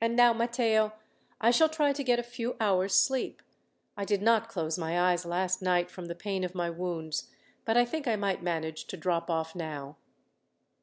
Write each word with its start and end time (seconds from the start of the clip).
"And 0.00 0.16
now, 0.16 0.32
Matteo, 0.32 0.94
I 1.38 1.50
shall 1.50 1.68
try 1.68 1.92
to 1.92 2.02
get 2.02 2.18
a 2.18 2.22
few 2.22 2.56
hours' 2.60 2.94
sleep. 2.94 3.42
I 3.94 4.06
did 4.06 4.22
not 4.22 4.48
close 4.48 4.78
my 4.78 4.98
eyes 4.98 5.26
last 5.26 5.60
night, 5.60 5.90
from 5.90 6.06
the 6.06 6.14
pain 6.14 6.44
of 6.44 6.54
my 6.54 6.70
wounds, 6.70 7.28
but 7.66 7.76
I 7.76 7.84
think 7.84 8.08
I 8.08 8.16
might 8.16 8.42
manage 8.42 8.86
to 8.86 8.96
drop 8.96 9.28
off 9.28 9.54
now." 9.54 9.98